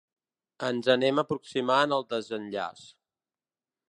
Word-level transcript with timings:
Ens 0.67 0.87
anem 0.93 1.21
aproximant 1.23 1.95
al 1.97 2.07
desenllaç. 2.15 2.83